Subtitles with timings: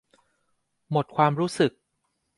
[0.91, 1.71] หมดความรู้สึก